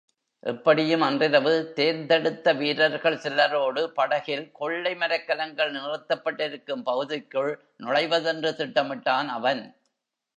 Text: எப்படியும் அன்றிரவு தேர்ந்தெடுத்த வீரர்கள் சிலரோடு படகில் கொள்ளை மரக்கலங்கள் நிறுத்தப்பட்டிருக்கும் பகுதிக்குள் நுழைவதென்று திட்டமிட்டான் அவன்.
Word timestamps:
எப்படியும் 0.43 1.01
அன்றிரவு 1.01 1.51
தேர்ந்தெடுத்த 1.73 2.53
வீரர்கள் 2.53 3.17
சிலரோடு 3.17 3.91
படகில் 3.91 4.51
கொள்ளை 4.51 4.93
மரக்கலங்கள் 4.95 5.71
நிறுத்தப்பட்டிருக்கும் 5.71 6.83
பகுதிக்குள் 6.83 7.51
நுழைவதென்று 7.83 8.51
திட்டமிட்டான் 8.53 9.29
அவன். 9.29 9.63